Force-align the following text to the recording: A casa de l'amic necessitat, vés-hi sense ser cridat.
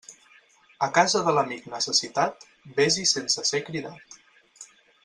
A 0.87 0.87
casa 0.95 1.21
de 1.27 1.33
l'amic 1.35 1.67
necessitat, 1.75 2.49
vés-hi 2.81 3.07
sense 3.13 3.47
ser 3.53 3.65
cridat. 3.71 4.21